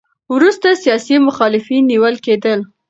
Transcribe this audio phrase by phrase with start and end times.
[0.35, 2.59] وروسته سیاسي مخالفین نیول کېدل.